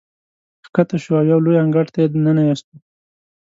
[0.67, 2.75] ښکته شوو او یو لوی انګړ ته یې ننه ایستو.